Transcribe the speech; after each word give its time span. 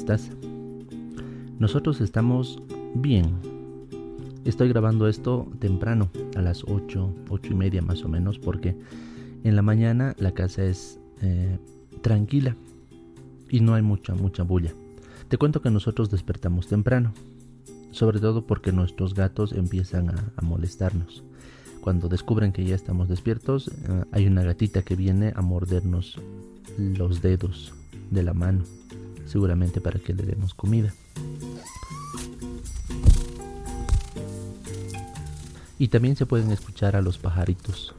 estás? 0.00 0.30
Nosotros 1.58 2.00
estamos 2.00 2.58
bien. 2.94 3.34
Estoy 4.46 4.70
grabando 4.70 5.08
esto 5.08 5.46
temprano, 5.58 6.10
a 6.36 6.40
las 6.40 6.64
8, 6.64 7.14
8 7.28 7.52
y 7.52 7.54
media 7.54 7.82
más 7.82 8.02
o 8.02 8.08
menos, 8.08 8.38
porque 8.38 8.74
en 9.44 9.56
la 9.56 9.62
mañana 9.62 10.14
la 10.18 10.32
casa 10.32 10.64
es 10.64 10.98
eh, 11.20 11.58
tranquila 12.00 12.56
y 13.50 13.60
no 13.60 13.74
hay 13.74 13.82
mucha, 13.82 14.14
mucha 14.14 14.42
bulla. 14.42 14.72
Te 15.28 15.36
cuento 15.36 15.60
que 15.60 15.70
nosotros 15.70 16.10
despertamos 16.10 16.66
temprano, 16.66 17.12
sobre 17.90 18.20
todo 18.20 18.46
porque 18.46 18.72
nuestros 18.72 19.12
gatos 19.12 19.52
empiezan 19.52 20.08
a, 20.08 20.40
molestarnos. 20.40 21.22
Cuando 21.82 22.08
descubren 22.08 22.52
que 22.52 22.64
ya 22.64 22.74
estamos 22.74 23.08
despiertos, 23.08 23.68
eh, 23.68 24.04
hay 24.12 24.26
una 24.26 24.44
gatita 24.44 24.80
que 24.80 24.96
viene 24.96 25.34
a 25.36 25.42
mordernos 25.42 26.18
los 26.78 27.20
dedos 27.20 27.74
de 28.10 28.22
la 28.22 28.32
mano, 28.32 28.64
seguramente 29.30 29.80
para 29.80 30.00
que 30.00 30.12
le 30.12 30.24
demos 30.24 30.54
comida. 30.54 30.92
Y 35.78 35.88
también 35.88 36.16
se 36.16 36.26
pueden 36.26 36.50
escuchar 36.50 36.96
a 36.96 37.00
los 37.00 37.16
pajaritos. 37.16 37.94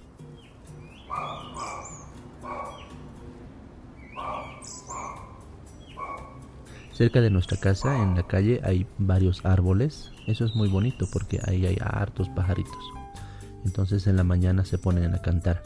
Cerca 6.94 7.22
de 7.22 7.32
nuestra 7.32 7.58
casa, 7.58 8.04
en 8.04 8.16
la 8.16 8.28
calle, 8.28 8.60
hay 8.64 8.86
varios 9.00 9.44
árboles. 9.46 10.12
Eso 10.28 10.46
es 10.46 10.54
muy 10.54 10.68
bonito 10.68 11.08
porque 11.12 11.40
ahí 11.48 11.66
hay 11.66 11.78
hartos 11.82 12.30
pajaritos. 12.30 12.78
Entonces 13.66 14.06
en 14.06 14.18
la 14.18 14.24
mañana 14.24 14.66
se 14.66 14.78
ponen 14.78 15.16
a 15.16 15.22
cantar. 15.22 15.64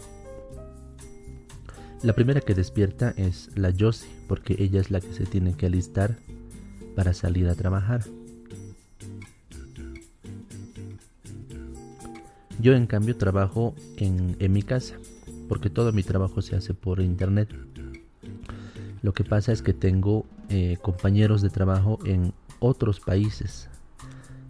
La 2.05 2.14
primera 2.14 2.40
que 2.40 2.54
despierta 2.54 3.16
es 3.18 3.50
la 3.55 3.73
Josie, 3.76 4.08
porque 4.27 4.55
ella 4.60 4.79
es 4.79 4.91
la 4.91 5.02
que 5.02 5.12
se 5.12 5.26
tiene 5.26 5.55
que 5.55 5.66
alistar 5.66 6.16
para 6.96 7.16
salir 7.16 7.48
a 7.49 7.55
trabajar. 7.55 8.04
Yo 12.60 12.74
en 12.74 12.85
cambio 12.85 13.18
trabajo 13.18 13.74
en, 13.98 14.38
mi 14.54 14.62
casa, 14.62 14.98
porque 15.49 15.71
todo 15.71 15.91
mi 15.94 16.04
trabajo 16.04 16.44
se 16.44 16.55
hace 16.55 16.76
por 16.76 16.99
internet. 16.99 17.49
Lo 19.01 19.16
que 19.16 19.24
pasa 19.24 19.51
es 19.51 19.63
que 19.63 19.74
tengo 19.74 20.27
eh, 20.49 20.77
compañeros 20.84 21.41
de 21.41 21.49
trabajo 21.49 21.98
en 22.05 22.34
otros 22.60 22.99
países. 22.99 23.68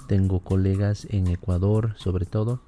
Tengo 0.09 0.41
colegas 0.41 1.07
en 1.09 1.27
Ecuador 1.27 1.93
sobre 1.95 2.25
todo. 2.25 2.59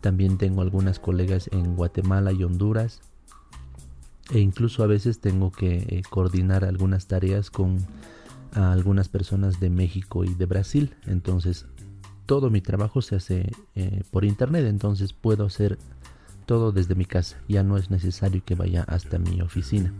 También 0.00 0.38
tengo 0.38 0.60
algunas 0.60 0.98
colegas 0.98 1.48
en 1.52 1.76
Guatemala 1.76 2.32
y 2.32 2.42
Honduras. 2.42 3.00
E 4.30 4.40
incluso 4.40 4.82
a 4.82 4.86
veces 4.86 5.20
tengo 5.20 5.52
que 5.52 5.76
eh, 5.76 6.02
coordinar 6.08 6.64
algunas 6.64 7.06
tareas 7.06 7.50
con 7.50 7.86
algunas 8.52 9.08
personas 9.08 9.58
de 9.58 9.68
México 9.68 10.24
y 10.24 10.34
de 10.34 10.46
Brasil. 10.46 10.94
Entonces 11.06 11.66
todo 12.26 12.50
mi 12.50 12.60
trabajo 12.60 13.02
se 13.02 13.16
hace 13.16 13.50
eh, 13.74 14.02
por 14.10 14.24
internet, 14.24 14.66
entonces 14.66 15.12
puedo 15.12 15.44
hacer 15.44 15.78
todo 16.46 16.72
desde 16.72 16.94
mi 16.94 17.04
casa. 17.04 17.36
Ya 17.48 17.62
no 17.62 17.76
es 17.76 17.90
necesario 17.90 18.42
que 18.44 18.54
vaya 18.54 18.84
hasta 18.84 19.18
mi 19.18 19.40
oficina. 19.40 19.92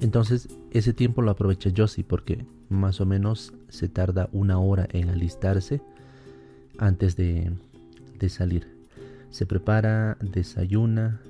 Entonces 0.00 0.48
ese 0.70 0.92
tiempo 0.92 1.22
lo 1.22 1.30
aprovecha 1.30 1.70
Josie 1.74 2.04
porque 2.04 2.44
más 2.68 3.00
o 3.00 3.06
menos 3.06 3.52
se 3.68 3.88
tarda 3.88 4.28
una 4.32 4.58
hora 4.58 4.86
en 4.92 5.08
alistarse 5.08 5.80
antes 6.78 7.16
de, 7.16 7.52
salir. 8.28 8.75
Se 9.36 9.44
prepara, 9.44 10.16
desayuna 10.22 11.20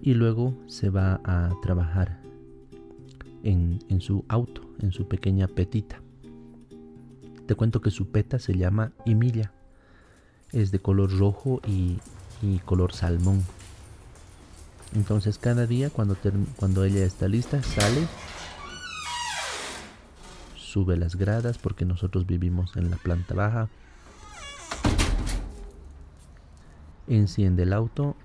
y 0.00 0.14
luego 0.14 0.54
se 0.68 0.88
va 0.88 1.20
a 1.24 1.52
trabajar 1.62 2.20
en, 3.42 3.80
en 3.88 4.00
su 4.00 4.24
auto, 4.28 4.62
en 4.78 4.92
su 4.92 5.08
pequeña 5.08 5.48
petita. 5.48 6.00
Te 7.48 7.56
cuento 7.56 7.80
que 7.80 7.90
su 7.90 8.12
peta 8.12 8.38
se 8.38 8.56
llama 8.56 8.92
Emilia. 9.04 9.50
Es 10.52 10.70
de 10.70 10.78
color 10.78 11.18
rojo 11.18 11.60
y, 11.66 11.98
color 12.64 12.92
salmón. 12.92 13.42
Entonces 14.94 15.36
cada 15.36 15.66
día 15.66 15.90
cuando, 15.90 16.16
cuando 16.54 16.84
ella 16.84 17.04
está 17.04 17.26
lista 17.26 17.60
sale, 17.64 18.06
sube 20.56 20.96
las 20.96 21.16
gradas 21.16 21.58
porque 21.58 21.84
nosotros 21.84 22.28
vivimos 22.28 22.76
en 22.76 22.92
la 22.92 22.96
planta 22.96 23.34
baja, 23.34 23.70
enciende 27.08 27.64
el 27.64 27.72
auto 27.72 28.16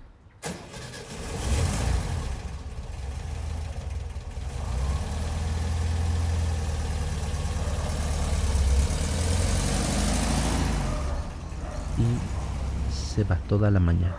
se 13.10 13.24
va 13.24 13.36
toda 13.48 13.70
la 13.70 13.80
mañana. 13.80 14.16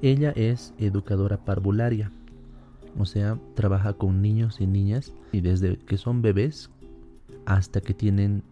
Ella 0.00 0.30
es 0.36 0.74
educadora 0.78 1.38
parvularia, 1.38 2.12
o 2.96 3.04
sea, 3.04 3.36
trabaja 3.54 3.94
con 3.94 4.22
niños 4.22 4.60
y 4.60 4.66
niñas 4.66 5.12
y 5.32 5.40
desde 5.40 5.76
que 5.76 5.98
son 5.98 6.22
bebés 6.22 6.70
hasta 7.46 7.80
que 7.80 7.94
tienen 7.94 8.42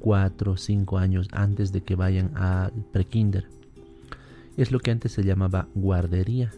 4 0.00 0.52
o 0.52 0.56
5 0.56 0.98
años 0.98 1.28
antes 1.32 1.72
de 1.72 1.82
que 1.82 1.94
vayan 1.94 2.36
al 2.36 2.72
prekinder. 2.92 3.46
Es 4.56 4.72
lo 4.72 4.80
que 4.80 4.90
antes 4.90 5.12
se 5.12 5.22
llamaba 5.22 5.68
guardería, 5.74 6.52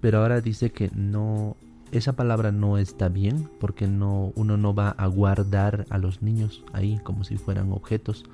pero 0.00 0.18
ahora 0.18 0.40
dice 0.40 0.70
que 0.70 0.90
no 0.94 1.56
esa 1.92 2.14
palabra 2.14 2.50
no 2.50 2.78
está 2.78 3.08
bien 3.08 3.48
porque 3.60 3.86
no, 3.86 4.32
uno 4.34 4.56
no 4.56 4.74
va 4.74 4.90
a 4.90 5.06
guardar 5.06 5.86
a 5.90 5.98
los 5.98 6.22
niños 6.22 6.64
ahí 6.72 6.98
como 7.04 7.24
si 7.24 7.36
fueran 7.36 7.70
objetos, 7.72 8.24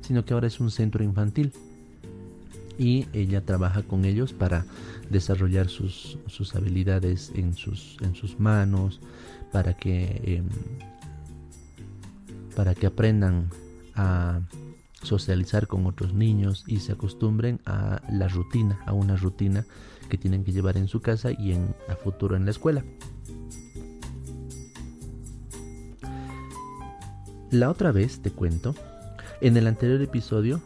sino 0.00 0.24
que 0.24 0.34
ahora 0.34 0.46
es 0.46 0.60
un 0.60 0.70
centro 0.70 1.02
infantil. 1.02 1.52
Y 2.78 3.08
ella 3.12 3.44
trabaja 3.44 3.82
con 3.82 4.04
ellos 4.04 4.32
para 4.32 4.64
desarrollar 5.10 5.68
sus, 5.68 6.16
habilidades 6.54 7.32
en 7.34 7.54
sus, 7.54 7.98
en 8.00 8.14
sus 8.14 8.38
manos, 8.40 9.00
para 9.52 9.76
que, 9.76 10.22
em, 10.24 10.46
para 12.54 12.74
que 12.74 12.86
aprendan 12.86 13.50
a 13.94 14.40
socializar 15.02 15.66
con 15.66 15.86
otros 15.86 16.12
niños 16.14 16.64
y 16.66 16.80
se 16.80 16.92
acostumbren 16.92 17.60
a 17.64 18.02
la 18.10 18.28
rutina, 18.28 18.80
a 18.86 18.92
una 18.92 19.16
rutina 19.16 19.64
que 20.08 20.18
tienen 20.18 20.44
que 20.44 20.52
llevar 20.52 20.76
en 20.76 20.88
su 20.88 21.00
casa 21.00 21.30
y 21.32 21.52
en 21.52 21.74
a 21.88 21.96
futuro 21.96 22.36
en 22.36 22.44
la 22.44 22.50
escuela. 22.50 22.84
La 27.50 27.70
otra 27.70 27.90
vez 27.90 28.20
te 28.20 28.30
cuento, 28.30 28.74
en 29.40 29.56
el 29.56 29.66
anterior 29.66 30.00
episodio, 30.02 30.60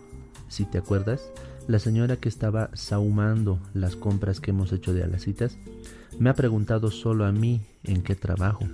si 0.48 0.66
te 0.66 0.78
acuerdas, 0.78 1.30
la 1.66 1.78
señora 1.78 2.16
que 2.16 2.28
estaba 2.28 2.70
sahumando 2.74 3.58
las 3.72 3.96
compras 3.96 4.40
que 4.40 4.50
hemos 4.50 4.70
hecho 4.72 4.92
de 4.92 5.02
Alacitas 5.02 5.56
me 6.18 6.28
ha 6.28 6.34
preguntado 6.34 6.90
solo 6.90 7.24
a 7.24 7.32
mí 7.32 7.62
en 7.84 8.02
qué 8.02 8.14
trabajo 8.14 8.68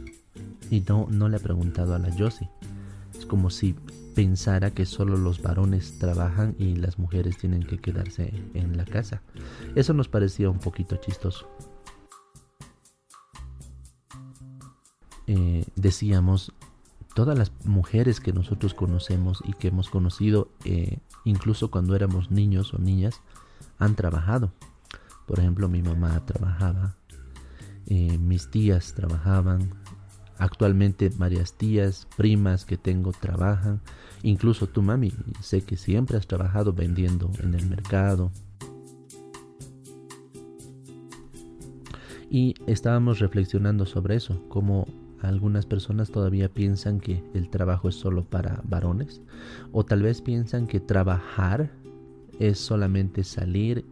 y 0.71 0.81
no, 0.81 1.07
no 1.11 1.29
le 1.29 1.37
ha 1.37 1.41
preguntado 1.41 1.95
a 1.95 1.99
la 1.99 2.11
Josie. 2.17 2.49
Es 3.21 3.27
como 3.27 3.51
si 3.51 3.75
pensara 4.15 4.71
que 4.71 4.87
solo 4.87 5.19
los 5.19 5.43
varones 5.43 5.99
trabajan 5.99 6.57
y 6.59 6.77
las 6.77 6.99
mujeres 6.99 7.37
tienen 7.37 7.63
que 7.63 7.77
quedarse 7.77 8.33
en 8.55 8.79
la 8.79 8.87
casa. 8.87 9.21
Eso 9.75 9.93
nos 9.93 10.09
parecía 10.09 10.49
un 10.49 10.59
poquito 10.59 10.97
chistoso. 10.97 11.47
Eh, 15.27 15.67
decíamos, 15.77 16.55
todas 17.15 17.37
las 17.37 17.53
mujeres 17.67 18.21
que 18.21 18.33
nosotros 18.33 18.73
conocemos 18.73 19.43
y 19.45 19.53
que 19.53 19.69
hemos 19.69 19.91
conocido, 19.91 20.49
eh, 20.65 20.97
incluso 21.27 21.71
cuando 21.71 21.95
éramos 21.95 22.31
niños 22.31 22.73
o 22.73 22.79
niñas, 22.79 23.21
han 23.79 23.97
trabajado. 23.97 24.51
Por 25.27 25.41
ejemplo, 25.41 25.69
mi 25.69 25.83
mamá 25.83 26.25
trabajaba, 26.25 26.97
eh, 27.85 28.17
mis 28.17 28.51
tías 28.51 28.95
trabajaban, 28.95 29.75
Actualmente 30.41 31.11
varias 31.11 31.53
tías, 31.53 32.09
primas 32.17 32.65
que 32.65 32.79
tengo 32.79 33.13
trabajan, 33.13 33.83
incluso 34.23 34.67
tu 34.67 34.81
mami, 34.81 35.13
sé 35.43 35.61
que 35.61 35.77
siempre 35.77 36.17
has 36.17 36.27
trabajado 36.27 36.73
vendiendo 36.73 37.31
en 37.43 37.53
el 37.53 37.69
mercado. 37.69 38.33
Y 42.31 42.55
estábamos 42.67 43.19
reflexionando 43.19 43.85
sobre 43.85 44.17
eso, 44.17 44.43
como 44.49 44.87
algunas 45.21 45.67
personas 45.67 46.11
todavía 46.11 46.49
piensan 46.49 47.01
que 47.01 47.23
el 47.35 47.51
trabajo 47.51 47.91
es 47.91 47.97
solo 47.97 48.25
para 48.25 48.63
varones, 48.65 49.21
o 49.73 49.85
tal 49.85 50.01
vez 50.01 50.23
piensan 50.23 50.67
que 50.67 50.81
trabajar 50.81 51.71
es 52.39 52.59
solamente 52.59 53.25
salir, 53.25 53.85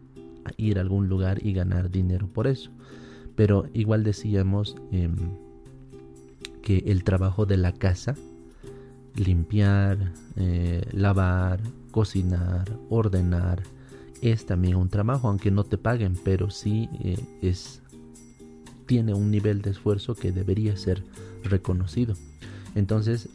ir 0.57 0.79
a 0.79 0.81
algún 0.81 1.09
lugar 1.09 1.45
y 1.45 1.53
ganar 1.53 1.91
dinero 1.91 2.27
por 2.27 2.47
eso. 2.47 2.71
Pero 3.37 3.67
igual 3.75 4.03
decíamos, 4.03 4.77
eh, 4.93 5.11
el 6.77 7.05
trabajo 7.05 7.47
de 7.47 7.57
la 7.57 7.73
casa, 7.73 8.15
limpiar, 9.15 10.13
eh, 10.37 10.87
lavar, 10.93 11.61
cocinar, 11.91 12.69
ordenar 12.89 13.63
es 14.23 14.47
también 14.47 14.77
un 14.77 14.89
trabajo, 14.89 15.29
aunque 15.29 15.51
no 15.51 15.65
te 15.65 15.79
paguen, 15.79 16.17
pero 16.25 16.51
sí 16.51 16.89
eh, 17.01 17.19
es 17.43 17.83
tiene 18.87 19.13
un 19.13 19.31
nivel 19.31 19.61
de 19.61 19.71
esfuerzo 19.71 20.15
que 20.15 20.33
debería 20.33 20.77
ser 20.77 21.05
reconocido. 21.45 22.15
Entonces, 22.75 23.29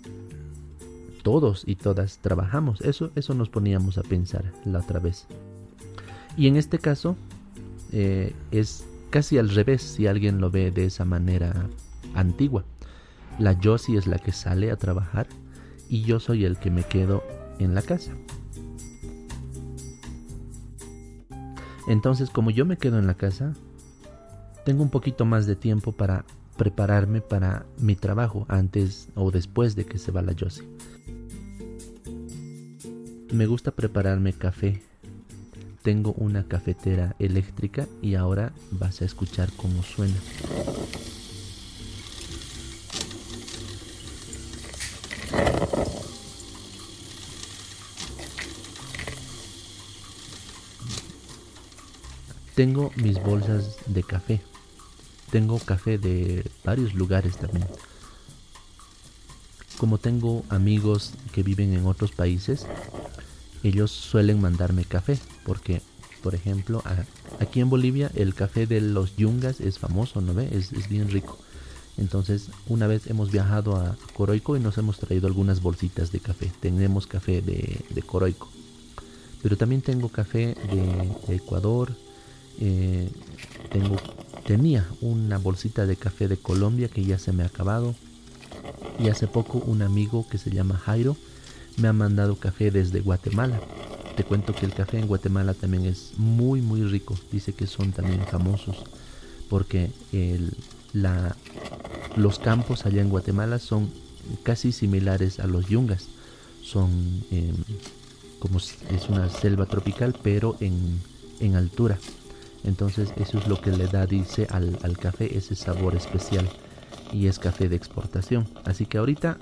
todos 1.21 1.63
y 1.67 1.75
todas 1.75 2.17
trabajamos. 2.17 2.81
Eso, 2.81 3.11
eso 3.15 3.35
nos 3.35 3.49
poníamos 3.49 3.99
a 3.99 4.01
pensar 4.01 4.51
la 4.65 4.79
otra 4.79 4.99
vez. 4.99 5.27
Y 6.35 6.47
en 6.47 6.57
este 6.57 6.79
caso, 6.79 7.15
eh, 7.91 8.33
es 8.51 8.83
casi 9.11 9.37
al 9.37 9.49
revés 9.49 9.83
si 9.83 10.07
alguien 10.07 10.41
lo 10.41 10.49
ve 10.49 10.71
de 10.71 10.85
esa 10.85 11.05
manera 11.05 11.69
antigua. 12.15 12.65
La 13.39 13.57
Josie 13.61 13.97
es 13.97 14.07
la 14.07 14.19
que 14.19 14.31
sale 14.31 14.71
a 14.71 14.75
trabajar 14.75 15.27
y 15.89 16.03
yo 16.03 16.19
soy 16.19 16.45
el 16.45 16.57
que 16.57 16.69
me 16.69 16.83
quedo 16.83 17.23
en 17.59 17.73
la 17.73 17.81
casa. 17.81 18.11
Entonces, 21.87 22.29
como 22.29 22.49
yo 22.49 22.65
me 22.65 22.77
quedo 22.77 22.99
en 22.99 23.07
la 23.07 23.15
casa, 23.15 23.53
tengo 24.65 24.83
un 24.83 24.89
poquito 24.89 25.25
más 25.25 25.45
de 25.45 25.55
tiempo 25.55 25.91
para 25.91 26.25
prepararme 26.57 27.21
para 27.21 27.65
mi 27.77 27.95
trabajo 27.95 28.45
antes 28.47 29.09
o 29.15 29.31
después 29.31 29.75
de 29.75 29.85
que 29.85 29.97
se 29.97 30.11
va 30.11 30.21
la 30.21 30.35
Josie. 30.39 30.67
Me 33.33 33.47
gusta 33.47 33.71
prepararme 33.71 34.33
café. 34.33 34.81
Tengo 35.81 36.13
una 36.13 36.47
cafetera 36.47 37.15
eléctrica 37.19 37.87
y 38.01 38.15
ahora 38.15 38.53
vas 38.71 39.01
a 39.01 39.05
escuchar 39.05 39.49
cómo 39.57 39.83
suena. 39.83 40.15
Tengo 52.55 52.91
mis 52.97 53.21
bolsas 53.21 53.77
de 53.87 54.03
café. 54.03 54.41
Tengo 55.31 55.57
café 55.57 55.97
de 55.97 56.45
varios 56.63 56.93
lugares 56.93 57.37
también. 57.37 57.65
Como 59.77 59.97
tengo 59.97 60.43
amigos 60.49 61.13
que 61.31 61.41
viven 61.41 61.73
en 61.73 61.87
otros 61.87 62.11
países, 62.11 62.67
ellos 63.63 63.89
suelen 63.89 64.39
mandarme 64.39 64.85
café 64.85 65.17
porque, 65.45 65.81
por 66.21 66.35
ejemplo, 66.35 66.83
aquí 67.39 67.59
en 67.59 67.71
Bolivia 67.71 68.11
el 68.13 68.35
café 68.35 68.67
de 68.67 68.81
los 68.81 69.15
yungas 69.15 69.59
es 69.59 69.79
famoso, 69.79 70.21
¿no 70.21 70.35
ve? 70.35 70.49
Es, 70.51 70.71
es 70.73 70.87
bien 70.89 71.09
rico. 71.09 71.39
Entonces, 71.97 72.49
una 72.67 72.85
vez 72.85 73.07
hemos 73.07 73.31
viajado 73.31 73.75
a 73.75 73.97
Coroico 74.13 74.55
y 74.57 74.59
nos 74.59 74.77
hemos 74.77 74.99
traído 74.99 75.25
algunas 75.25 75.61
bolsitas 75.61 76.11
de 76.11 76.19
café. 76.19 76.51
Tenemos 76.59 77.07
café 77.07 77.41
de, 77.41 77.83
de 77.89 78.01
Coroico. 78.03 78.47
Pero 79.41 79.57
también 79.57 79.81
tengo 79.81 80.09
café 80.09 80.55
de 80.71 81.35
Ecuador, 81.35 81.93
eh, 82.59 83.09
tengo, 83.71 83.97
tenía 84.45 84.87
una 85.01 85.37
bolsita 85.37 85.85
de 85.85 85.95
café 85.95 86.27
de 86.27 86.37
Colombia 86.37 86.87
que 86.87 87.03
ya 87.03 87.17
se 87.17 87.33
me 87.33 87.43
ha 87.43 87.47
acabado. 87.47 87.95
Y 88.99 89.09
hace 89.09 89.27
poco 89.27 89.57
un 89.59 89.81
amigo 89.81 90.27
que 90.29 90.37
se 90.37 90.51
llama 90.51 90.77
Jairo 90.77 91.17
me 91.77 91.87
ha 91.87 91.93
mandado 91.93 92.35
café 92.35 92.71
desde 92.71 93.01
Guatemala. 93.01 93.59
Te 94.15 94.23
cuento 94.23 94.53
que 94.53 94.65
el 94.65 94.73
café 94.73 94.99
en 94.99 95.07
Guatemala 95.07 95.53
también 95.53 95.85
es 95.85 96.11
muy 96.17 96.61
muy 96.61 96.83
rico. 96.83 97.15
Dice 97.31 97.53
que 97.53 97.65
son 97.65 97.91
también 97.91 98.21
famosos 98.27 98.83
porque 99.49 99.89
la, 100.93 101.35
los 102.15 102.39
campos 102.39 102.85
allá 102.85 103.01
en 103.01 103.09
Guatemala 103.09 103.59
son 103.59 103.89
casi 104.43 104.71
similares 104.71 105.39
a 105.39 105.47
los 105.47 105.67
yungas. 105.67 106.07
Son 106.61 106.89
em, 107.31 107.55
como 108.39 108.57
es 108.57 109.09
una 109.09 109.29
selva 109.29 109.65
tropical 109.65 110.15
pero 110.21 110.57
en, 110.59 110.99
en 111.39 111.55
altura. 111.55 111.97
Entonces 112.63 113.13
eso 113.17 113.37
es 113.37 113.47
lo 113.47 113.59
que 113.59 113.71
le 113.71 113.87
da, 113.87 114.05
dice, 114.05 114.47
al, 114.49 114.97
café 114.97 115.37
ese 115.37 115.55
sabor 115.55 115.95
especial. 115.95 116.49
Y 117.11 117.27
es 117.27 117.39
café 117.39 117.69
de 117.69 117.75
exportación. 117.75 118.47
Así 118.65 118.85
que 118.85 118.97
ahorita, 118.97 119.37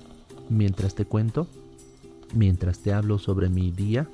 mientras 0.50 0.96
te 0.96 1.06
cuento, 1.06 1.48
mientras 2.34 2.80
te 2.80 2.94
hablo 2.94 3.20
sobre 3.20 3.50
mi 3.50 3.72
día, 3.72 4.08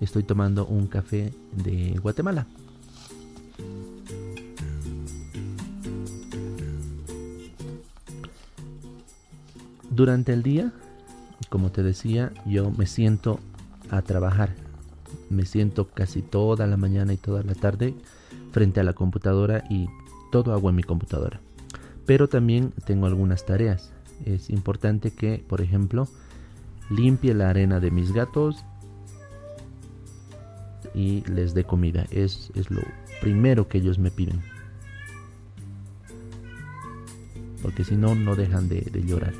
estoy 0.00 0.24
tomando 0.24 0.66
un 0.66 0.86
café 0.86 1.32
de 1.52 1.98
Guatemala. 2.02 2.46
Durante 9.90 10.32
el 10.32 10.42
día, 10.42 10.72
como 11.48 11.70
te 11.70 11.82
decía, 11.82 12.32
yo 12.46 12.70
me 12.70 12.86
siento 12.86 13.38
a 13.90 14.02
trabajar. 14.02 14.54
Me 15.28 15.46
siento 15.46 15.86
casi 15.88 16.22
toda 16.22 16.66
la 16.66 16.76
mañana 16.76 17.12
y 17.12 17.16
toda 17.16 17.42
la 17.42 17.54
tarde 17.54 17.94
frente 18.50 18.80
a 18.80 18.84
la 18.84 18.92
computadora 18.92 19.64
y 19.68 19.88
todo 20.30 20.52
hago 20.52 20.70
en 20.70 20.76
mi 20.76 20.82
computadora. 20.82 21.40
Pero 22.06 22.28
también 22.28 22.72
tengo 22.86 23.06
algunas 23.06 23.46
tareas. 23.46 23.92
Es 24.24 24.50
importante 24.50 25.12
que, 25.12 25.44
por 25.46 25.60
ejemplo, 25.60 26.08
limpie 26.90 27.34
la 27.34 27.50
arena 27.50 27.80
de 27.80 27.90
mis 27.90 28.12
gatos 28.12 28.64
y 30.94 31.22
les 31.30 31.54
dé 31.54 31.64
comida. 31.64 32.06
Es, 32.10 32.50
lo 32.68 32.82
primero 33.20 33.68
que 33.68 33.78
ellos 33.78 33.98
me 33.98 34.10
piden. 34.10 34.40
Porque 37.62 37.84
si 37.84 37.96
no, 37.96 38.14
no 38.14 38.36
dejan 38.36 38.68
de, 38.68 38.82
llorar. 39.06 39.34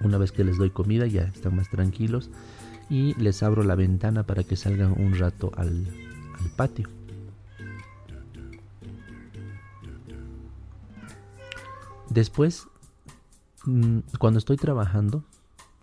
Una 0.00 0.18
vez 0.18 0.32
que 0.32 0.44
les 0.44 0.58
doy 0.58 0.70
comida 0.70 1.06
ya 1.06 1.22
están 1.22 1.54
más 1.54 1.68
tranquilos 1.68 2.30
y 2.90 3.14
les 3.20 3.42
abro 3.42 3.62
la 3.62 3.76
ventana 3.76 4.24
para 4.24 4.42
que 4.42 4.56
salgan 4.56 5.00
un 5.00 5.16
rato 5.16 5.52
al 5.56 5.86
patio. 6.56 6.88
Después, 12.12 12.68
mm, 13.64 14.00
cuando 14.18 14.38
estoy 14.38 14.58
trabajando, 14.58 15.24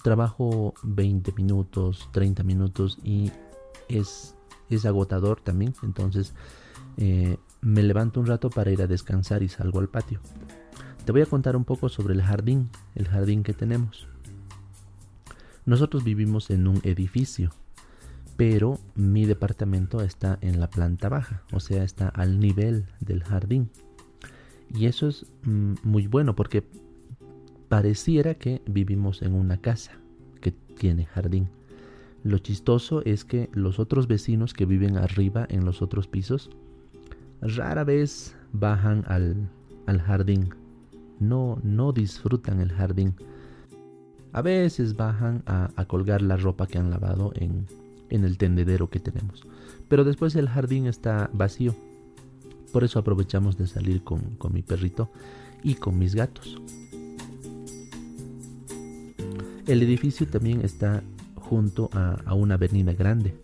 trabajo 0.04 0.76
20 0.84 1.31
minutos, 1.31 2.08
30 2.12 2.44
minutos 2.44 3.00
y 3.04 3.31
es, 3.88 4.36
es 4.70 4.86
agotador 4.86 5.42
también. 5.42 5.74
Entonces 5.81 6.36
eh, 6.98 7.38
me 7.62 7.81
levanto 7.81 8.20
un 8.20 8.28
rato 8.28 8.52
para 8.52 8.72
ir 8.72 8.81
a 8.84 8.88
descansar 8.88 9.42
y 9.42 9.50
salgo 9.50 9.80
al 9.80 9.90
patio. 9.90 10.20
Te 11.04 11.12
voy 11.12 11.22
a 11.22 11.26
contar 11.26 11.56
un 11.56 11.66
poco 11.66 11.90
sobre 11.90 12.14
el 12.14 12.22
jardín, 12.22 12.70
el 12.94 13.08
jardín 13.08 13.42
que 13.42 13.54
tenemos. 13.54 14.08
Nosotros 15.66 16.04
vivimos 16.04 16.52
en 16.52 16.68
un 16.68 16.80
edificio, 16.84 17.54
pero 18.38 18.80
mi 18.94 19.26
departamento 19.26 20.02
está 20.02 20.38
en 20.42 20.59
la 20.59 20.69
planta 20.69 21.09
baja, 21.09 21.42
o 21.52 21.59
sea, 21.59 21.83
está 21.83 22.07
al 22.07 22.40
nivel 22.40 22.86
del 23.00 23.24
jardín. 23.24 23.71
Y 24.73 24.85
eso 24.85 25.07
es 25.07 25.26
mm, 25.44 25.76
muy 25.83 26.07
bueno 26.07 26.35
porque 26.35 26.64
pareciera 27.68 28.35
que 28.35 28.61
vivimos 28.66 29.21
en 29.21 29.33
una 29.33 29.57
casa 29.57 29.94
que 30.42 30.52
tiene 30.52 31.06
jardín. 31.06 31.49
Lo 32.23 32.38
chistoso 32.38 33.02
es 33.06 33.23
que 33.23 33.49
los 33.54 33.80
otros 33.80 34.07
vecinos 34.07 34.54
que 34.54 34.66
viven 34.66 34.97
arriba 34.97 35.45
en 35.49 35.66
los 35.66 35.81
otros 35.81 36.07
pisos 36.07 36.49
rara 37.42 37.83
vez 37.83 38.35
bajan 38.52 39.06
al, 39.07 39.49
jardín. 40.02 40.49
No, 41.19 41.59
no 41.64 41.94
disfrutan 41.94 42.59
el 42.59 42.71
jardín. 42.71 43.16
A 44.33 44.42
veces 44.42 44.95
bajan 44.95 45.44
a, 45.45 45.71
a 45.76 45.85
colgar 45.85 46.21
la 46.21 46.38
ropa 46.38 46.68
que 46.68 46.78
han 46.78 46.92
lavado 46.92 47.31
en, 47.35 47.66
en 48.09 48.26
el 48.26 48.38
tendedero 48.38 48.90
que 48.90 48.99
tenemos. 48.99 49.47
Pero 49.88 50.04
después 50.04 50.35
el 50.35 50.49
jardín 50.49 50.85
está 50.85 51.30
vacío 51.33 51.73
por 52.71 52.83
eso 52.83 52.99
aprovechamos 52.99 53.57
de 53.57 53.68
salir 53.68 54.04
con, 54.04 54.38
mi 54.52 54.61
perrito 54.61 55.09
y 55.64 55.76
con 55.76 55.97
mis 55.97 56.16
gatos. 56.16 56.61
El 59.68 59.83
edificio 59.83 60.28
también 60.28 60.61
está 60.61 61.04
junto 61.35 61.90
a, 61.94 62.33
una 62.33 62.56
avenida 62.56 62.94
grande. 62.94 63.35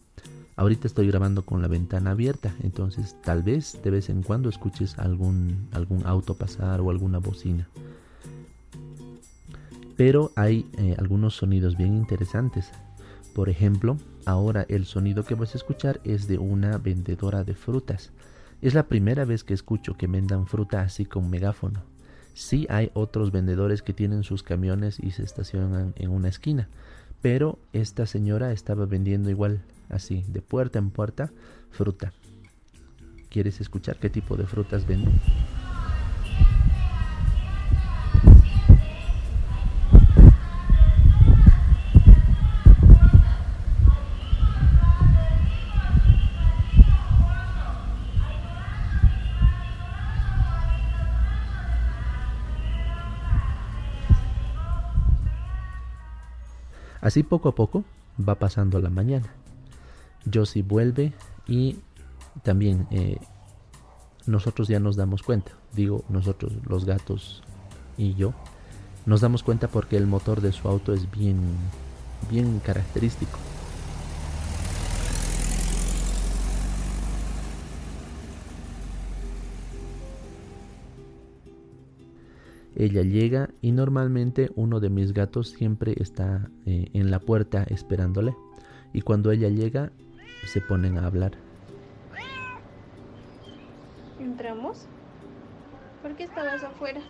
Ahorita 0.55 0.87
estoy 0.87 1.07
grabando 1.07 1.43
con 1.43 1.61
la 1.61 1.67
ventana 1.67 2.11
abierta, 2.11 2.55
entonces 2.63 3.15
tal 3.21 3.43
vez 3.43 3.77
de 3.83 3.91
vez 3.91 4.09
en 4.09 4.23
cuando 4.23 4.49
escuches 4.49 4.97
algún, 4.97 5.67
algún 5.71 6.05
auto 6.05 6.35
pasar 6.35 6.79
o 6.81 6.89
alguna 6.89 7.19
bocina. 7.19 7.67
Pero 9.97 10.31
hay 10.35 10.69
eh, 10.77 10.95
algunos 10.97 11.35
sonidos 11.35 11.77
bien 11.77 11.95
interesantes. 11.95 12.71
Por 13.33 13.49
ejemplo, 13.49 13.97
ahora 14.25 14.65
el 14.69 14.85
sonido 14.85 15.23
que 15.25 15.35
vas 15.35 15.55
a 15.55 15.57
escuchar 15.57 15.99
es 16.03 16.27
de 16.27 16.37
una 16.37 16.77
vendedora 16.77 17.43
de 17.43 17.53
frutas. 17.53 18.11
Es 18.61 18.73
la 18.73 18.87
primera 18.87 19.25
vez 19.25 19.43
que 19.43 19.53
escucho 19.53 19.95
que 19.95 20.07
vendan 20.07 20.47
fruta 20.47 20.81
así 20.81 21.05
con 21.05 21.29
megáfono. 21.29 21.83
Sí 22.33 22.65
hay 22.69 22.91
otros 22.93 23.31
vendedores 23.31 23.81
que 23.81 23.93
tienen 23.93 24.23
sus 24.23 24.43
camiones 24.43 24.99
y 24.99 25.11
se 25.11 25.23
estacionan 25.23 25.93
en 25.97 26.09
una 26.09 26.29
esquina, 26.29 26.67
pero 27.21 27.59
esta 27.73 28.05
señora 28.05 28.51
estaba 28.51 28.85
vendiendo 28.85 29.29
igual, 29.29 29.61
así, 29.89 30.25
de 30.27 30.41
puerta 30.41 30.79
en 30.79 30.89
puerta, 30.89 31.31
fruta. 31.71 32.11
¿Quieres 33.29 33.61
escuchar 33.61 33.97
qué 33.97 34.09
tipo 34.09 34.35
de 34.37 34.45
frutas 34.45 34.85
vende? 34.87 35.11
Así 57.05 57.21
poco 57.21 57.49
a 57.49 57.53
poco 57.53 57.83
va 58.17 58.33
pasando 58.33 58.79
la 58.79 58.89
mañana. 58.89 59.27
Josie 60.33 60.63
vuelve 60.63 61.13
y 61.47 61.77
también 62.41 62.87
eh, 62.89 63.19
nosotros 64.25 64.67
ya 64.67 64.79
nos 64.79 64.95
damos 64.95 65.21
cuenta, 65.21 65.51
digo 65.71 66.03
nosotros 66.09 66.53
los 66.67 66.83
gatos 66.83 67.43
y 67.95 68.15
yo, 68.15 68.33
nos 69.05 69.21
damos 69.21 69.43
cuenta 69.43 69.67
porque 69.67 69.97
el 69.97 70.07
motor 70.07 70.41
de 70.41 70.51
su 70.51 70.67
auto 70.67 70.95
es 70.95 71.11
bien, 71.11 71.41
bien 72.31 72.59
característico. 72.65 73.37
Ella 82.75 83.03
llega 83.03 83.49
y 83.61 83.71
normalmente 83.71 84.51
uno 84.55 84.79
de 84.79 84.89
mis 84.89 85.13
gatos 85.13 85.49
siempre 85.49 85.95
está 85.97 86.49
eh, 86.65 86.89
en 86.93 87.09
la 87.09 87.19
puerta 87.19 87.63
esperándole. 87.63 88.35
Y 88.93 89.01
cuando 89.01 89.31
ella 89.31 89.49
llega, 89.49 89.91
se 90.45 90.61
ponen 90.61 90.97
a 90.97 91.07
hablar. 91.07 91.33
¿Entramos? 94.19 94.85
¿Por 96.01 96.15
qué 96.15 96.23
estabas 96.23 96.63
afuera? 96.63 97.01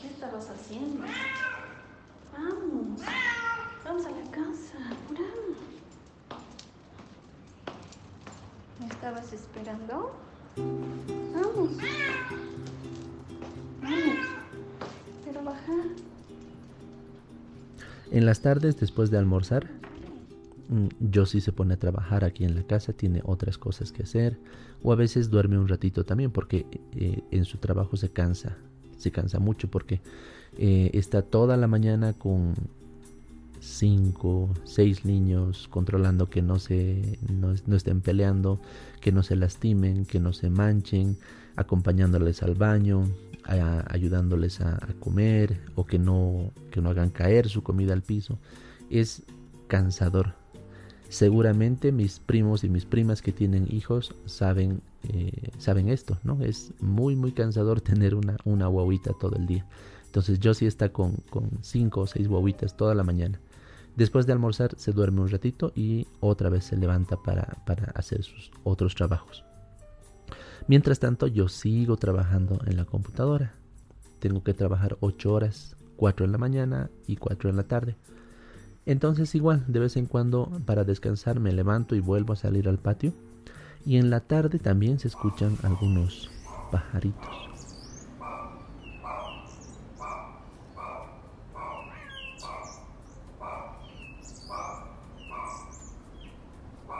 ¿Qué 0.00 0.06
estabas 0.06 0.50
haciendo? 0.50 1.04
Vamos, 2.32 3.00
vamos 3.84 4.06
a 4.06 4.10
la 4.10 4.30
casa, 4.30 4.76
apuramos. 4.92 5.38
¿Me 9.30 9.36
estabas 9.36 9.46
esperando? 9.46 10.12
Vamos. 11.34 11.70
Vamos. 13.82 14.26
Pero 15.24 15.44
baja. 15.44 15.72
En 18.10 18.24
las 18.24 18.40
tardes, 18.40 18.80
después 18.80 19.10
de 19.10 19.18
almorzar, 19.18 19.66
mm, 20.68 21.12
Josie 21.12 21.42
se 21.42 21.52
pone 21.52 21.74
a 21.74 21.78
trabajar 21.78 22.24
aquí 22.24 22.44
en 22.44 22.54
la 22.54 22.62
casa, 22.62 22.94
tiene 22.94 23.20
otras 23.24 23.58
cosas 23.58 23.92
que 23.92 24.04
hacer, 24.04 24.38
o 24.82 24.92
a 24.92 24.96
veces 24.96 25.28
duerme 25.28 25.58
un 25.58 25.68
ratito 25.68 26.04
también, 26.04 26.30
porque 26.30 26.64
eh, 26.96 27.22
en 27.30 27.44
su 27.44 27.58
trabajo 27.58 27.96
se 27.96 28.10
cansa, 28.10 28.56
se 28.96 29.10
cansa 29.10 29.38
mucho, 29.38 29.68
porque 29.68 30.00
eh, 30.56 30.90
está 30.94 31.20
toda 31.20 31.58
la 31.58 31.66
mañana 31.66 32.14
con 32.14 32.54
cinco, 33.60 34.50
seis 34.64 35.04
niños 35.04 35.68
controlando 35.68 36.28
que 36.28 36.42
no 36.42 36.58
se 36.58 37.18
no, 37.28 37.52
estén 37.76 38.00
peleando, 38.00 38.60
que 39.00 39.12
no 39.12 39.22
se 39.22 39.36
lastimen, 39.36 40.04
que 40.04 40.20
no 40.20 40.32
se 40.32 40.50
manchen, 40.50 41.16
acompañándoles 41.56 42.42
al 42.42 42.54
baño, 42.54 43.04
ayudándoles 43.44 44.60
a, 44.60 44.74
a 44.76 44.94
comer 45.00 45.60
o 45.74 45.86
que 45.86 45.98
no, 45.98 46.52
que 46.70 46.80
no 46.80 46.90
hagan 46.90 47.10
caer 47.10 47.48
su 47.48 47.62
comida 47.62 47.92
al 47.92 48.02
piso. 48.02 48.38
Es 48.90 49.22
cansador. 49.68 50.34
Seguramente 51.08 51.90
mis 51.90 52.18
primos 52.18 52.64
y 52.64 52.68
mis 52.68 52.84
primas 52.84 53.22
que 53.22 53.32
tienen 53.32 53.66
hijos 53.70 54.14
saben, 54.26 54.82
eh, 55.08 55.50
saben 55.56 55.88
esto, 55.88 56.18
¿no? 56.22 56.42
Es 56.42 56.72
muy, 56.80 57.16
muy 57.16 57.32
cansador 57.32 57.80
tener 57.82 58.14
una, 58.14 58.36
una 58.44 58.66
guaguita 58.66 59.12
todo 59.18 59.36
el 59.36 59.46
día. 59.46 59.66
Entonces 60.04 60.38
yo 60.40 60.52
sí 60.54 60.66
está 60.66 60.90
con, 60.90 61.16
con 61.30 61.50
cinco 61.62 62.00
o 62.02 62.06
seis 62.06 62.28
guaguitas 62.28 62.76
toda 62.76 62.94
la 62.94 63.04
mañana. 63.04 63.40
Después 63.98 64.26
de 64.26 64.32
almorzar 64.32 64.76
se 64.76 64.92
duerme 64.92 65.22
un 65.22 65.28
ratito 65.28 65.72
y 65.74 66.06
otra 66.20 66.50
vez 66.50 66.66
se 66.66 66.76
levanta 66.76 67.16
para, 67.16 67.64
para 67.66 67.90
hacer 67.96 68.22
sus 68.22 68.52
otros 68.62 68.94
trabajos. 68.94 69.42
Mientras 70.68 71.00
tanto 71.00 71.26
yo 71.26 71.48
sigo 71.48 71.96
trabajando 71.96 72.60
en 72.66 72.76
la 72.76 72.84
computadora. 72.84 73.54
Tengo 74.20 74.44
que 74.44 74.54
trabajar 74.54 74.96
8 75.00 75.32
horas, 75.32 75.76
4 75.96 76.26
en 76.26 76.30
la 76.30 76.38
mañana 76.38 76.90
y 77.08 77.16
4 77.16 77.50
en 77.50 77.56
la 77.56 77.64
tarde. 77.64 77.96
Entonces 78.86 79.34
igual, 79.34 79.64
de 79.66 79.80
vez 79.80 79.96
en 79.96 80.06
cuando 80.06 80.48
para 80.64 80.84
descansar 80.84 81.40
me 81.40 81.50
levanto 81.50 81.96
y 81.96 82.00
vuelvo 82.00 82.34
a 82.34 82.36
salir 82.36 82.68
al 82.68 82.78
patio. 82.78 83.12
Y 83.84 83.96
en 83.96 84.10
la 84.10 84.20
tarde 84.20 84.60
también 84.60 85.00
se 85.00 85.08
escuchan 85.08 85.58
algunos 85.64 86.30
pajaritos. 86.70 87.47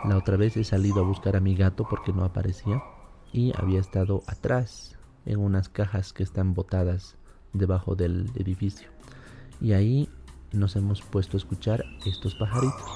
La 0.08 0.16
otra 0.16 0.38
vez 0.38 0.56
he 0.56 0.64
salido 0.64 1.00
a 1.00 1.06
buscar 1.06 1.36
a 1.36 1.40
mi 1.40 1.54
gato 1.54 1.86
porque 1.86 2.14
no 2.14 2.24
aparecía 2.24 2.82
y 3.30 3.52
había 3.58 3.78
estado 3.78 4.22
atrás 4.26 4.96
en 5.26 5.38
unas 5.38 5.68
cajas 5.68 6.14
que 6.14 6.22
están 6.22 6.54
botadas 6.54 7.16
debajo 7.52 7.94
del 7.94 8.30
edificio. 8.34 8.88
Y 9.60 9.72
ahí 9.72 10.08
nos 10.50 10.76
hemos 10.76 11.02
puesto 11.02 11.36
a 11.36 11.40
escuchar 11.40 11.84
estos 12.06 12.34
pajaritos. 12.36 12.90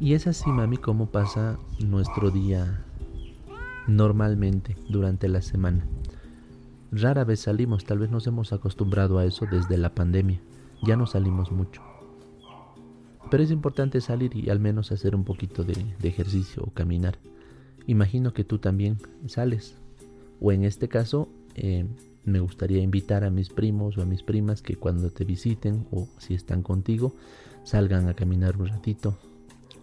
Y 0.00 0.14
es 0.14 0.26
así, 0.26 0.48
mami, 0.48 0.78
como 0.78 1.10
pasa 1.10 1.58
nuestro 1.80 2.30
día 2.30 2.82
normalmente 3.86 4.74
durante 4.88 5.28
la 5.28 5.42
semana. 5.42 5.86
Rara 6.98 7.24
vez 7.24 7.40
salimos, 7.40 7.84
tal 7.84 7.98
vez 7.98 8.10
nos 8.10 8.26
hemos 8.26 8.54
acostumbrado 8.54 9.18
a 9.18 9.26
eso 9.26 9.44
desde 9.50 9.76
la 9.76 9.94
pandemia. 9.94 10.40
Ya 10.82 10.96
no 10.96 11.06
salimos 11.06 11.52
mucho. 11.52 11.82
Pero 13.30 13.42
es 13.42 13.50
importante 13.50 14.00
salir 14.00 14.34
y 14.34 14.48
al 14.48 14.60
menos 14.60 14.92
hacer 14.92 15.14
un 15.14 15.24
poquito 15.24 15.62
de, 15.62 15.74
ejercicio 16.02 16.62
o 16.62 16.70
caminar. 16.70 17.18
Imagino 17.86 18.32
que 18.32 18.44
tú 18.44 18.58
también 18.58 18.96
sales. 19.26 19.76
O 20.40 20.52
en 20.52 20.64
este 20.64 20.88
caso, 20.88 21.28
eh, 21.54 21.86
me 22.24 22.40
gustaría 22.40 22.80
invitar 22.82 23.24
a 23.24 23.30
mis 23.30 23.50
primos 23.50 23.98
o 23.98 24.02
a 24.02 24.06
mis 24.06 24.22
primas 24.22 24.62
que 24.62 24.76
cuando 24.76 25.10
te 25.10 25.24
visiten 25.24 25.86
o 25.90 26.08
si 26.16 26.32
están 26.32 26.62
contigo, 26.62 27.14
salgan 27.62 28.08
a 28.08 28.14
caminar 28.14 28.56
un 28.56 28.68
ratito. 28.68 29.18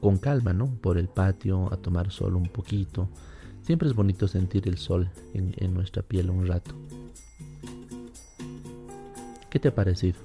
Con 0.02 0.18
calma, 0.18 0.54
¿no? 0.54 0.66
Por 0.82 0.98
el 0.98 1.10
patio, 1.10 1.72
a 1.72 1.78
tomar 1.78 2.12
sol 2.12 2.36
un 2.36 2.48
poquito. 2.48 3.08
Siempre 3.64 3.88
es 3.88 3.96
bonito 3.96 4.28
sentir 4.28 4.68
el 4.68 4.78
sol 4.78 5.10
en, 5.34 5.74
nuestra 5.74 6.04
piel 6.04 6.30
un 6.30 6.46
rato. 6.46 6.76
¿Qué 9.50 9.58
te 9.58 9.70
ha 9.70 9.76
parecido? 9.76 10.20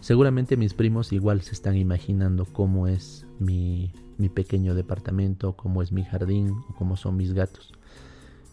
Seguramente 0.00 0.56
mis 0.56 0.74
primos 0.74 1.12
igual 1.12 1.42
se 1.42 1.52
están 1.52 1.76
imaginando 1.76 2.46
cómo 2.46 2.88
es 2.88 3.26
mi, 3.38 3.92
mi 4.18 4.28
pequeño 4.28 4.74
departamento, 4.74 5.52
cómo 5.52 5.82
es 5.82 5.92
mi 5.92 6.04
jardín 6.04 6.56
cómo 6.76 6.96
son 6.96 7.16
mis 7.16 7.32
gatos. 7.32 7.72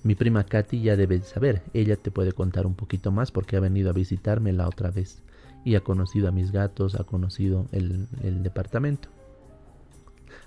Mi 0.03 0.13
prima 0.13 0.43
Katy 0.43 0.83
ya 0.83 0.95
debe 0.95 1.21
saber, 1.21 1.63
ella 1.74 1.95
te 1.95 2.12
puede 2.12 2.33
contar 2.33 2.67
un 2.67 2.75
poquito 2.75 3.12
más 3.12 3.31
porque 3.31 3.57
ha 3.57 3.60
venido 3.60 3.89
a 3.89 3.93
visitarme 3.93 4.53
la 4.53 4.67
otra 4.67 4.91
vez 4.91 5.24
y 5.65 5.74
ha 5.74 5.81
conocido 5.81 6.27
a 6.27 6.31
mis 6.31 6.51
gatos, 6.51 6.93
ha 6.93 7.05
conocido 7.05 7.65
el, 7.71 8.07
el 8.21 8.43
departamento. 8.43 9.10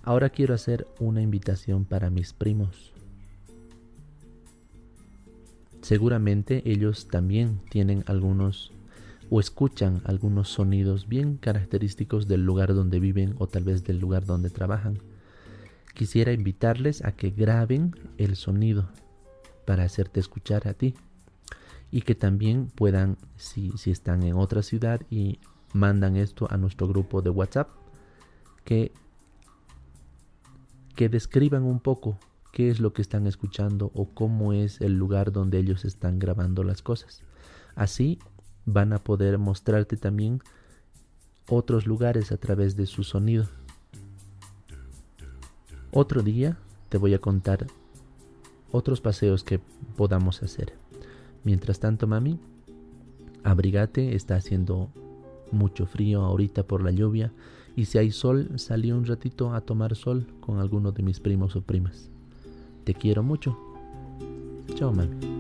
Ahora 0.04 0.28
quiero 0.28 0.52
hacer 0.52 0.86
una 1.00 1.22
invitación 1.22 1.86
para 1.86 2.10
mis 2.10 2.34
primos. 2.34 2.92
Seguramente 5.80 6.62
ellos 6.70 7.08
también 7.08 7.60
tienen 7.70 8.04
algunos 8.06 8.70
o 9.30 9.40
escuchan 9.40 10.02
algunos 10.04 10.50
sonidos 10.50 11.08
bien 11.08 11.38
característicos 11.38 12.28
del 12.28 12.44
lugar 12.44 12.74
donde 12.74 13.00
viven 13.00 13.34
o 13.38 13.46
tal 13.46 13.64
vez 13.64 13.82
del 13.84 13.98
lugar 13.98 14.26
donde 14.26 14.50
trabajan. 14.50 14.98
Quisiera 15.94 16.32
invitarles 16.32 17.02
a 17.02 17.12
que 17.12 17.30
graben 17.30 17.94
el 18.18 18.36
sonido 18.36 18.90
para 19.66 19.84
hacerte 19.84 20.20
escuchar 20.20 20.68
a 20.68 20.74
ti 20.74 20.94
y 21.90 22.02
que 22.02 22.14
también 22.14 22.66
puedan, 22.66 23.16
si, 23.36 23.72
si 23.78 23.90
están 23.90 24.22
en 24.22 24.34
otra 24.34 24.62
ciudad 24.62 25.00
y 25.08 25.38
mandan 25.72 26.16
esto 26.16 26.46
a 26.50 26.58
nuestro 26.58 26.88
grupo 26.88 27.22
de 27.22 27.30
WhatsApp, 27.30 27.70
que, 28.64 28.92
que 30.94 31.08
describan 31.08 31.64
un 31.64 31.80
poco 31.80 32.18
qué 32.52 32.70
es 32.70 32.80
lo 32.80 32.92
que 32.92 33.02
están 33.02 33.26
escuchando 33.26 33.90
o 33.94 34.06
cómo 34.06 34.52
es 34.52 34.80
el 34.80 34.96
lugar 34.96 35.32
donde 35.32 35.58
ellos 35.58 35.84
están 35.84 36.18
grabando 36.18 36.62
las 36.62 36.82
cosas. 36.82 37.22
Así 37.74 38.18
van 38.64 38.92
a 38.92 38.98
poder 38.98 39.38
mostrarte 39.38 39.96
también 39.96 40.40
otros 41.48 41.86
lugares 41.86 42.32
a 42.32 42.36
través 42.36 42.76
de 42.76 42.86
su 42.86 43.02
sonido. 43.02 43.46
Otro 45.90 46.22
día 46.22 46.56
te 46.88 46.98
voy 46.98 47.14
a 47.14 47.18
contar 47.18 47.66
otros 48.70 49.00
paseos 49.00 49.44
que 49.44 49.60
podamos 49.96 50.42
hacer. 50.42 50.74
Mientras 51.44 51.78
tanto, 51.78 52.06
mami, 52.06 52.38
abrigate, 53.42 54.14
está 54.14 54.36
haciendo 54.36 54.90
mucho 55.50 55.86
frío 55.86 56.22
ahorita 56.22 56.64
por 56.64 56.82
la 56.82 56.90
lluvia 56.90 57.32
y 57.76 57.86
si 57.86 57.98
hay 57.98 58.10
sol, 58.10 58.50
salí 58.56 58.92
un 58.92 59.04
ratito 59.04 59.52
a 59.52 59.60
tomar 59.60 59.96
sol 59.96 60.26
con 60.40 60.58
alguno 60.58 60.92
de 60.92 61.02
mis 61.02 61.20
primos 61.20 61.56
o 61.56 61.62
primas. 61.62 62.10
Te 62.84 62.94
quiero 62.94 63.22
mucho. 63.22 63.58
Chao, 64.74 64.92
mami. 64.92 65.33